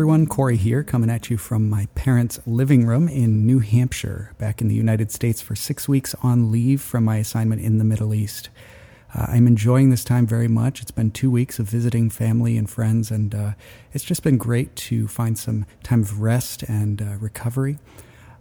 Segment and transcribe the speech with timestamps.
[0.00, 0.26] everyone.
[0.26, 4.68] Corey here, coming at you from my parents' living room in New Hampshire, back in
[4.68, 8.48] the United States for six weeks on leave from my assignment in the Middle East.
[9.14, 10.80] Uh, I'm enjoying this time very much.
[10.80, 13.52] It's been two weeks of visiting family and friends, and uh,
[13.92, 17.78] it's just been great to find some time of rest and uh, recovery.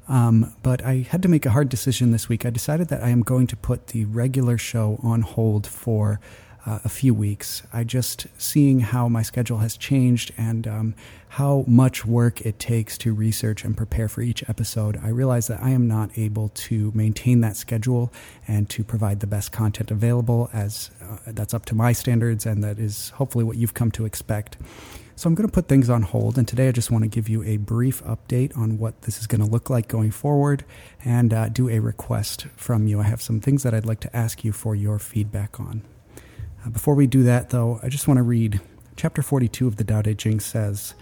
[0.07, 2.45] Um, but I had to make a hard decision this week.
[2.45, 6.21] I decided that I am going to put the regular show on hold for
[6.65, 7.63] uh, a few weeks.
[7.71, 10.95] I just seeing how my schedule has changed and um,
[11.29, 14.99] how much work it takes to research and prepare for each episode.
[15.03, 18.11] I realize that I am not able to maintain that schedule
[18.47, 22.63] and to provide the best content available, as uh, that's up to my standards, and
[22.63, 24.57] that is hopefully what you've come to expect.
[25.15, 27.27] So I'm going to put things on hold, and today I just want to give
[27.27, 30.63] you a brief update on what this is going to look like going forward
[31.03, 33.01] and uh, do a request from you.
[33.01, 35.83] I have some things that I'd like to ask you for your feedback on.
[36.65, 38.59] Uh, before we do that, though, I just want to read
[38.95, 40.93] chapter 42 of the Tao Te Ching says,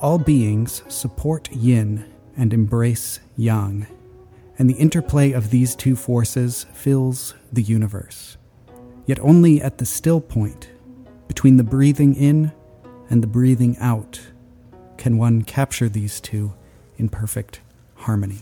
[0.00, 3.86] All beings support yin and embrace yang,
[4.58, 8.36] and the interplay of these two forces fills the universe.
[9.06, 10.70] Yet only at the still point,
[11.28, 12.52] between the breathing in
[13.10, 14.20] and the breathing out,
[14.96, 16.52] can one capture these two
[16.96, 17.60] in perfect
[17.96, 18.40] harmony.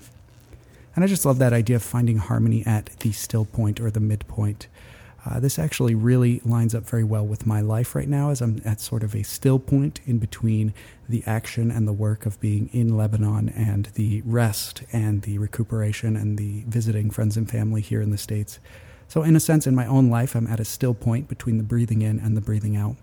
[0.94, 4.00] And I just love that idea of finding harmony at the still point or the
[4.00, 4.66] midpoint.
[5.28, 8.62] Uh, this actually really lines up very well with my life right now as I'm
[8.64, 10.72] at sort of a still point in between
[11.06, 16.16] the action and the work of being in Lebanon and the rest and the recuperation
[16.16, 18.58] and the visiting friends and family here in the States.
[19.06, 21.64] So, in a sense, in my own life, I'm at a still point between the
[21.64, 22.96] breathing in and the breathing out.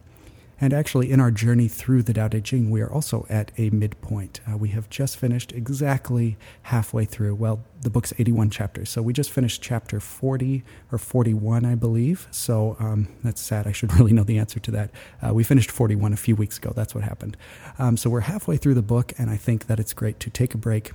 [0.59, 3.69] And actually, in our journey through the Tao Te Ching, we are also at a
[3.71, 4.39] midpoint.
[4.49, 7.35] Uh, we have just finished exactly halfway through.
[7.35, 8.89] Well, the book's 81 chapters.
[8.89, 12.27] So we just finished chapter 40 or 41, I believe.
[12.31, 13.67] So um, that's sad.
[13.67, 14.91] I should really know the answer to that.
[15.21, 16.71] Uh, we finished 41 a few weeks ago.
[16.75, 17.35] That's what happened.
[17.77, 20.53] Um, so we're halfway through the book, and I think that it's great to take
[20.53, 20.94] a break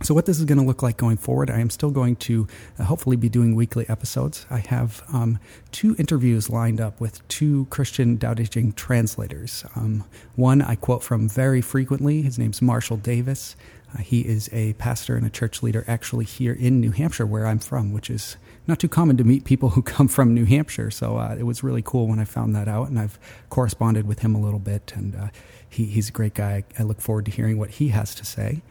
[0.00, 2.46] so, what this is going to look like going forward, I am still going to
[2.78, 4.46] uh, hopefully be doing weekly episodes.
[4.48, 5.40] I have um,
[5.72, 9.64] two interviews lined up with two Christian Tao Te Ching translators.
[9.74, 10.04] Um,
[10.36, 12.22] one I quote from very frequently.
[12.22, 13.56] His name's Marshall Davis.
[13.92, 17.46] Uh, he is a pastor and a church leader actually here in New Hampshire, where
[17.46, 18.36] I'm from, which is
[18.68, 20.92] not too common to meet people who come from New Hampshire.
[20.92, 23.18] So uh, it was really cool when I found that out, and I've
[23.50, 25.28] corresponded with him a little bit, and uh,
[25.68, 26.62] he, he's a great guy.
[26.78, 28.62] I look forward to hearing what he has to say.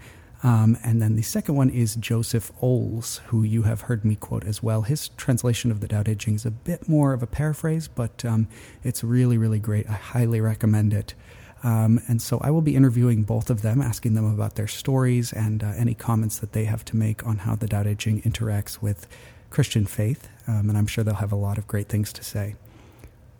[0.44, 4.46] Um, and then the second one is Joseph Oles, who you have heard me quote
[4.46, 4.84] as well.
[4.84, 8.24] His translation of the Tao Te Ching is a bit more of a paraphrase, but
[8.24, 8.48] um,
[8.84, 9.90] it's really, really great.
[9.90, 11.16] I highly recommend it.
[11.64, 15.34] Um, and so I will be interviewing both of them, asking them about their stories
[15.34, 18.22] and uh, any comments that they have to make on how the Tao Te Ching
[18.22, 19.08] interacts with
[19.50, 20.30] Christian faith.
[20.48, 22.56] Um, and I'm sure they'll have a lot of great things to say.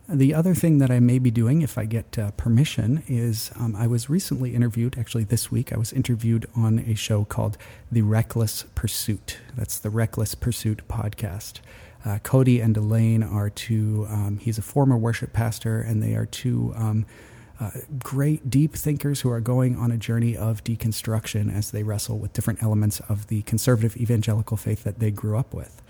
[0.10, 3.76] The other thing that I may be doing, if I get uh, permission, is um,
[3.76, 7.58] I was recently interviewed, actually this week, I was interviewed on a show called
[7.92, 9.40] The Reckless Pursuit.
[9.58, 11.60] That's the Reckless Pursuit podcast.
[12.06, 16.26] Uh, Cody and Elaine are two, um, he's a former worship pastor, and they are
[16.26, 17.06] two um,
[17.60, 22.18] uh, great deep thinkers who are going on a journey of deconstruction as they wrestle
[22.18, 25.82] with different elements of the conservative evangelical faith that they grew up with.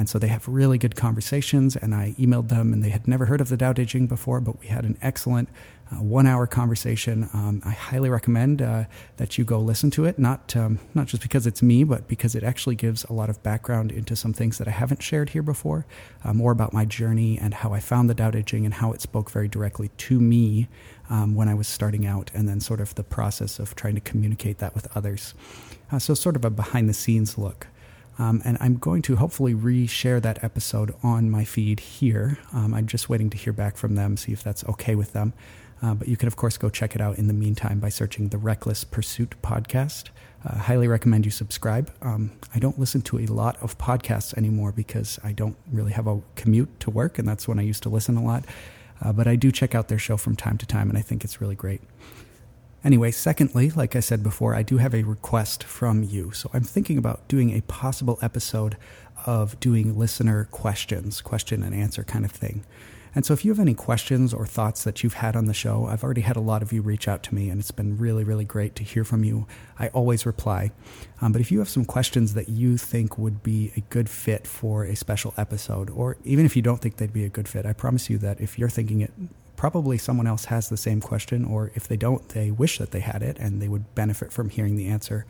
[0.00, 1.76] And so they have really good conversations.
[1.76, 4.40] And I emailed them, and they had never heard of the Tao Te Ching before,
[4.40, 5.50] but we had an excellent
[5.92, 7.28] uh, one hour conversation.
[7.34, 8.84] Um, I highly recommend uh,
[9.18, 12.34] that you go listen to it, not, um, not just because it's me, but because
[12.34, 15.42] it actually gives a lot of background into some things that I haven't shared here
[15.42, 15.84] before,
[16.24, 18.92] uh, more about my journey and how I found the Tao Te Ching and how
[18.92, 20.68] it spoke very directly to me
[21.10, 24.00] um, when I was starting out, and then sort of the process of trying to
[24.00, 25.34] communicate that with others.
[25.92, 27.66] Uh, so, sort of a behind the scenes look.
[28.20, 32.36] Um, and I'm going to hopefully reshare that episode on my feed here.
[32.52, 35.32] Um, I'm just waiting to hear back from them, see if that's okay with them.
[35.82, 38.28] Uh, but you can, of course, go check it out in the meantime by searching
[38.28, 40.10] the Reckless Pursuit podcast.
[40.44, 41.90] Uh, highly recommend you subscribe.
[42.02, 46.06] Um, I don't listen to a lot of podcasts anymore because I don't really have
[46.06, 48.44] a commute to work, and that's when I used to listen a lot.
[49.00, 51.24] Uh, but I do check out their show from time to time, and I think
[51.24, 51.80] it's really great.
[52.82, 56.32] Anyway, secondly, like I said before, I do have a request from you.
[56.32, 58.76] So I'm thinking about doing a possible episode
[59.26, 62.64] of doing listener questions, question and answer kind of thing.
[63.14, 65.86] And so if you have any questions or thoughts that you've had on the show,
[65.86, 68.22] I've already had a lot of you reach out to me, and it's been really,
[68.22, 69.46] really great to hear from you.
[69.78, 70.70] I always reply.
[71.20, 74.46] Um, but if you have some questions that you think would be a good fit
[74.46, 77.66] for a special episode, or even if you don't think they'd be a good fit,
[77.66, 79.12] I promise you that if you're thinking it
[79.60, 83.00] probably someone else has the same question, or if they don't, they wish that they
[83.00, 85.26] had it and they would benefit from hearing the answer.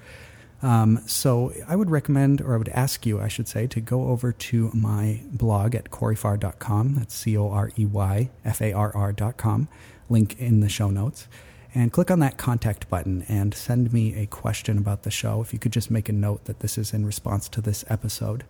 [0.63, 4.07] Um, so I would recommend, or I would ask you, I should say, to go
[4.07, 6.95] over to my blog at coreyfarr.com.
[6.95, 9.67] That's C O R E Y F A R R.com.
[10.09, 11.27] Link in the show notes.
[11.75, 15.41] and click on that contact button and send me a question about the show.
[15.41, 18.45] If you could just make a note that this is in response to this episode.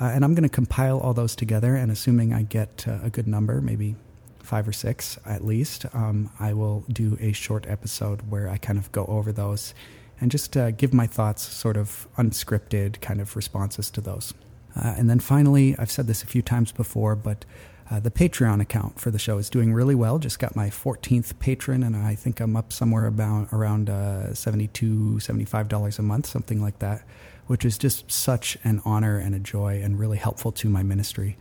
[0.00, 3.10] Uh, and I'm going to compile all those together, and assuming I get uh, a
[3.10, 3.94] good number, maybe
[4.42, 8.78] five or six at least, um, I will do a short episode where I kind
[8.78, 9.74] of go over those
[10.20, 14.34] and just uh, give my thoughts, sort of unscripted kind of responses to those.
[14.76, 17.44] Uh, and then finally, I've said this a few times before, but
[17.90, 20.18] uh, the Patreon account for the show is doing really well.
[20.18, 25.16] Just got my 14th patron, and I think I'm up somewhere about around uh, $72,
[25.16, 27.02] $75 a month, something like that,
[27.48, 31.36] which is just such an honor and a joy and really helpful to my ministry.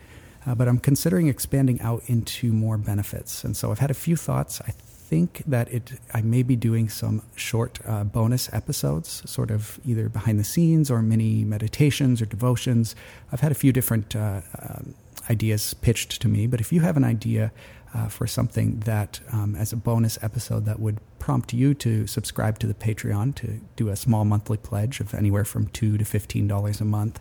[0.46, 3.44] Uh, but I'm considering expanding out into more benefits.
[3.44, 4.62] And so I've had a few thoughts.
[4.62, 9.80] I think that it I may be doing some short uh, bonus episodes, sort of
[9.86, 12.96] either behind the scenes or mini meditations or devotions.
[13.32, 14.94] I've had a few different uh, um,
[15.30, 16.48] ideas pitched to me.
[16.48, 17.52] But if you have an idea
[17.94, 22.60] uh, for something that, um, as a bonus episode, that would prompt you to subscribe
[22.60, 26.48] to the Patreon to do a small monthly pledge of anywhere from two to fifteen
[26.48, 27.20] dollars a month,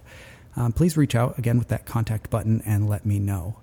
[0.58, 3.56] um, please reach out again with that contact button and let me know.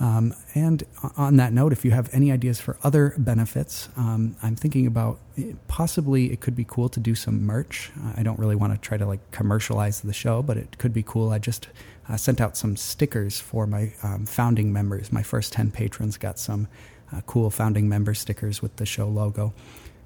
[0.00, 0.82] Um, and
[1.16, 5.20] on that note, if you have any ideas for other benefits, um, I'm thinking about
[5.38, 7.92] eh, possibly it could be cool to do some merch.
[8.16, 11.04] I don't really want to try to like commercialize the show, but it could be
[11.04, 11.30] cool.
[11.30, 11.68] I just
[12.08, 15.12] uh, sent out some stickers for my um, founding members.
[15.12, 16.66] My first 10 patrons got some
[17.12, 19.54] uh, cool founding member stickers with the show logo.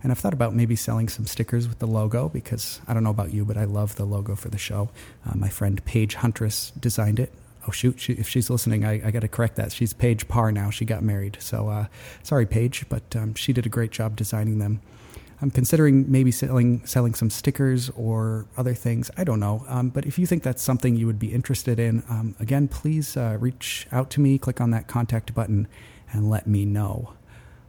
[0.03, 3.11] And I've thought about maybe selling some stickers with the logo because I don't know
[3.11, 4.91] about you, but I love the logo for the show.
[5.27, 7.33] Uh, my friend Paige Huntress designed it.
[7.67, 8.01] Oh, shoot.
[8.01, 9.73] She, if she's listening, I, I got to correct that.
[9.73, 10.71] She's Paige Parr now.
[10.71, 11.37] She got married.
[11.41, 11.87] So uh,
[12.23, 14.81] sorry, Paige, but um, she did a great job designing them.
[15.41, 19.11] I'm considering maybe selling selling some stickers or other things.
[19.17, 19.65] I don't know.
[19.69, 23.17] Um, but if you think that's something you would be interested in, um, again, please
[23.17, 24.39] uh, reach out to me.
[24.39, 25.69] Click on that contact button
[26.13, 27.15] and let me know.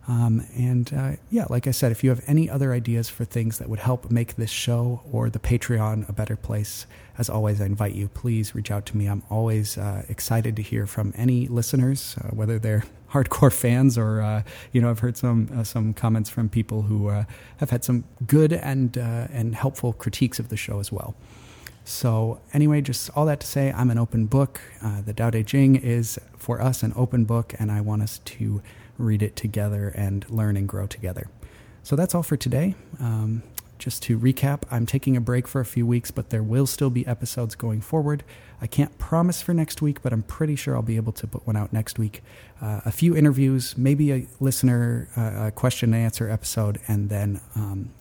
[0.09, 3.59] Um, and uh, yeah, like I said, if you have any other ideas for things
[3.59, 6.87] that would help make this show or the Patreon a better place,
[7.19, 9.05] as always, I invite you, please reach out to me.
[9.05, 14.21] I'm always uh, excited to hear from any listeners, uh, whether they're hardcore fans or,
[14.21, 14.41] uh,
[14.71, 17.25] you know, I've heard some uh, some comments from people who uh,
[17.57, 21.13] have had some good and, and helpful critiques of the show as well.
[21.83, 24.61] So, anyway, just all that to say, I'm an open book.
[25.05, 28.61] the Tao Te Ching is, for us, an open book, and I want us to
[28.97, 31.29] read it together and learn and grow together.
[31.83, 32.75] So that's all for today.
[32.99, 33.41] Um,
[33.79, 36.89] just to recap, I'm taking a break for a few weeks, but there will still
[36.89, 38.25] be episodes going forward.
[38.61, 41.47] I can't promise for next week, but I'm pretty sure I'll be able to put
[41.47, 42.21] one out next week.
[42.61, 47.39] Uh, a few interviews, maybe a listener uh, a question and answer episode, and then,
[47.55, 47.93] um,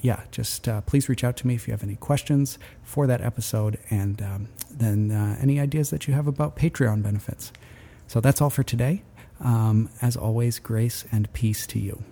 [0.00, 3.20] yeah, just uh, please reach out to me if you have any questions for that
[3.20, 7.52] episode, and um, then uh, any ideas that you have about Patreon benefits.
[8.06, 9.02] So that's all for today.
[9.40, 12.04] Um, as always, grace and peace to you.